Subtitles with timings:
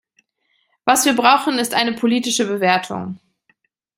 [0.83, 3.19] Was wir brauchen, ist eine politische Bewertung.